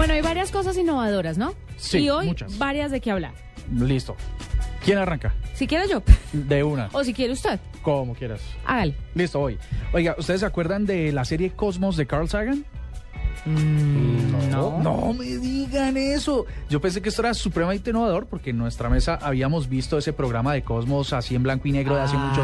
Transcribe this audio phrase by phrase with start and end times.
[0.00, 1.52] Bueno, hay varias cosas innovadoras, ¿no?
[1.76, 2.56] Sí, Y hoy muchas.
[2.56, 3.32] varias de qué hablar.
[3.70, 4.16] Listo.
[4.82, 5.34] ¿Quién arranca?
[5.52, 6.02] Si quiere yo,
[6.32, 8.40] De una, o si quiere usted, como quieras.
[8.64, 8.94] hágale.
[9.14, 9.58] Listo, voy.
[9.92, 12.64] Oiga, ¿ustedes se acuerdan de la serie Cosmos de Carl Sagan?
[14.50, 14.80] no.
[14.82, 16.46] No me digan eso.
[16.70, 20.54] Yo pensé que esto era supremamente innovador porque en nuestra mesa habíamos visto ese programa
[20.54, 22.42] de Cosmos así en blanco y negro de hace mucho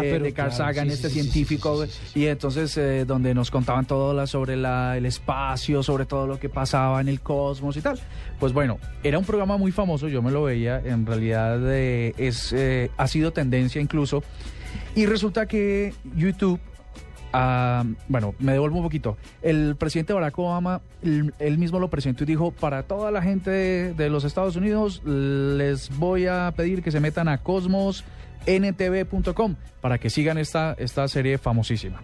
[0.00, 2.20] Ah, eh, de Carl claro, Sagan, sí, este sí, científico, sí.
[2.20, 6.38] y entonces eh, donde nos contaban todo la- sobre la- el espacio, sobre todo lo
[6.38, 7.98] que pasaba en el cosmos y tal.
[8.38, 12.52] Pues bueno, era un programa muy famoso, yo me lo veía, en realidad eh, es,
[12.52, 14.22] eh, ha sido tendencia incluso,
[14.94, 16.58] y resulta que YouTube
[17.32, 19.16] Bueno, me devuelvo un poquito.
[19.42, 23.50] El presidente Barack Obama, él, él mismo lo presentó y dijo, para toda la gente
[23.50, 29.98] de, de los Estados Unidos, les voy a pedir que se metan a cosmosntv.com para
[29.98, 32.02] que sigan esta, esta serie famosísima.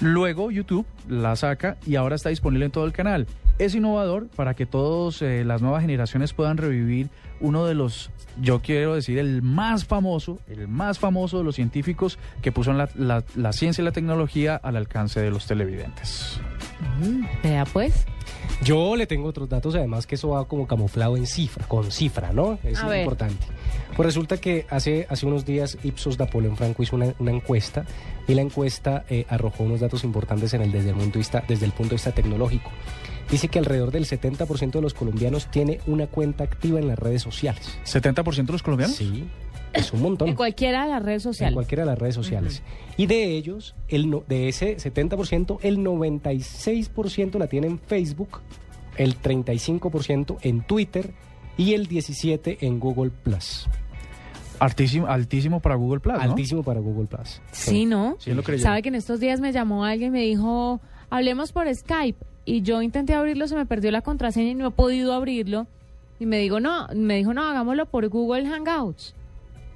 [0.00, 3.26] Luego YouTube la saca y ahora está disponible en todo el canal.
[3.58, 7.08] Es innovador para que todas las nuevas generaciones puedan revivir
[7.40, 12.18] uno de los, yo quiero decir, el más famoso, el más famoso de los científicos
[12.42, 16.38] que puso la, la- la ciencia y la tecnología al alcance de los televidentes.
[17.42, 18.04] Vea pues.
[18.62, 22.32] Yo le tengo otros datos, además que eso va como camuflado en cifra, con cifra,
[22.32, 22.52] ¿no?
[22.62, 23.00] A es ver.
[23.00, 23.46] importante.
[23.96, 27.84] Pues resulta que hace, hace unos días Ipsos Napoleón Franco hizo una, una encuesta
[28.28, 31.42] y la encuesta eh, arrojó unos datos importantes en el, desde, el punto de vista,
[31.46, 32.70] desde el punto de vista tecnológico.
[33.30, 37.22] Dice que alrededor del 70% de los colombianos tiene una cuenta activa en las redes
[37.22, 37.76] sociales.
[37.84, 38.94] ¿70% de los colombianos?
[38.96, 39.24] Sí,
[39.72, 40.28] es un montón.
[40.28, 41.54] En cualquiera de las redes En sociales.
[41.54, 42.62] cualquiera de las redes sociales.
[42.96, 48.40] Y de ellos, el no- de ese 70%, el 96% la tiene en Facebook,
[48.96, 51.12] el 35% en Twitter
[51.56, 53.66] y el 17% en Google Plus.
[54.58, 56.20] Altísimo, altísimo para Google Plus, ¿no?
[56.22, 57.42] Altísimo para Google Plus.
[57.52, 58.16] Sí, ¿no?
[58.18, 58.62] Sí, lo creyó.
[58.62, 62.24] Sabe que en estos días me llamó alguien y me dijo, hablemos por Skype.
[62.46, 65.66] Y yo intenté abrirlo, se me perdió la contraseña y no he podido abrirlo.
[66.18, 69.14] Y me dijo, no, me dijo, no, hagámoslo por Google Hangouts.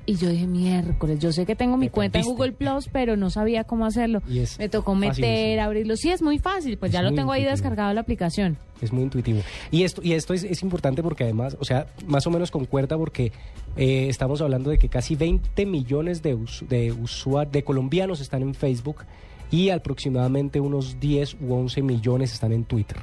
[0.06, 2.24] Y yo dije, miércoles, yo sé que tengo mi Te cuenta en.
[2.24, 4.22] Google Plus, pero no sabía cómo hacerlo.
[4.58, 5.95] Me tocó meter, abrirlo.
[5.96, 7.50] Sí, es muy fácil, pues Es ya lo tengo ahí intuitivo.
[7.50, 8.56] descargado la aplicación.
[8.80, 9.40] Es muy intuitivo.
[9.70, 12.96] Y esto, y esto es, es importante porque además, o sea, más o menos concuerda
[12.96, 13.30] porque
[13.77, 18.42] eh, estamos hablando de que casi 20 millones de, us- de, usua- de colombianos están
[18.42, 19.05] en Facebook
[19.50, 22.98] y aproximadamente unos 10 u 11 millones están en Twitter.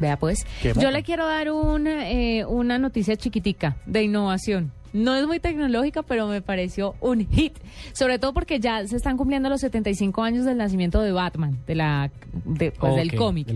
[0.00, 4.72] Vea pues, yo le quiero dar un, eh, una noticia chiquitica de innovación.
[4.92, 7.58] No es muy tecnológica, pero me pareció un hit.
[7.92, 11.74] Sobre todo porque ya se están cumpliendo los 75 años del nacimiento de Batman, de
[11.74, 12.10] la,
[12.44, 12.96] de, pues.
[12.96, 13.48] Del cómic.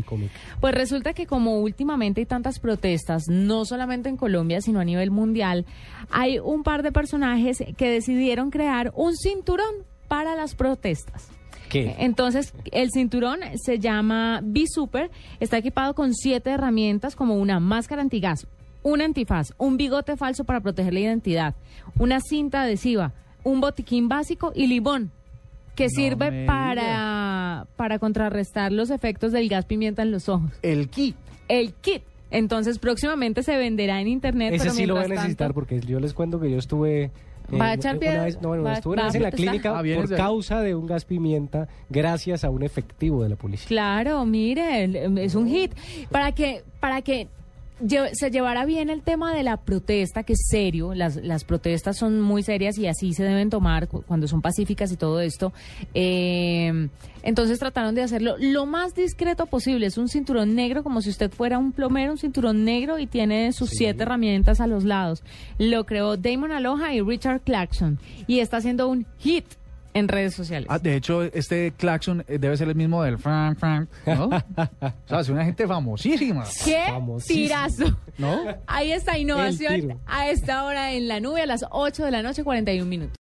[0.61, 5.11] Pues resulta que como últimamente hay tantas protestas, no solamente en Colombia, sino a nivel
[5.11, 5.65] mundial,
[6.11, 11.31] hay un par de personajes que decidieron crear un cinturón para las protestas.
[11.73, 11.97] ¿Qué?
[11.99, 15.11] Entonces, el cinturón se llama B-Super,
[15.41, 18.47] está equipado con siete herramientas como una máscara antigas,
[18.83, 21.55] un antifaz, un bigote falso para proteger la identidad,
[21.99, 25.13] una cinta adhesiva, un botiquín básico y limón,
[25.75, 30.51] que No sirve para, para contrarrestar los efectos del gas pimienta en los ojos.
[30.61, 31.17] El kit.
[31.49, 32.03] El kit.
[32.33, 34.55] Entonces, próximamente se venderá en internet.
[34.55, 37.05] Ese pero sí lo voy a necesitar tanto- porque yo les cuento que yo estuve...
[37.05, 37.11] eh,
[37.61, 38.25] ¿Va a echar una piedra?
[38.25, 40.61] vez, no, bueno, ¿Va- estuve una va vez a en la clínica Ah, por causa
[40.63, 43.69] de un gas pimienta gracias a un efectivo de la policía.
[43.69, 44.85] Claro, mire,
[45.25, 45.73] es un hit.
[46.11, 47.29] Para que, para que
[48.13, 52.21] se llevara bien el tema de la protesta, que es serio, las, las protestas son
[52.21, 55.53] muy serias y así se deben tomar cu- cuando son pacíficas y todo esto.
[55.95, 56.89] Eh,
[57.23, 59.87] entonces trataron de hacerlo lo más discreto posible.
[59.87, 63.53] Es un cinturón negro, como si usted fuera un plomero, un cinturón negro y tiene
[63.53, 63.77] sus Sí.
[63.79, 65.23] siete herramientas a los lados.
[65.59, 69.45] Lo creó Damon Aloha y Richard Clarkson y está haciendo un hit
[69.95, 70.69] en redes sociales.
[70.71, 74.27] Ah, de hecho, este claxon eh, debe ser el mismo del Frank Frank, ¿no?
[74.27, 76.87] o sea, es una gente famosísima, ¡Qué
[77.27, 77.97] tirazo!
[78.19, 78.45] ¿no?
[78.67, 82.45] Ahí está innovación a esta hora en la nube a las 8 de la noche,
[82.45, 83.11] 41 minutos.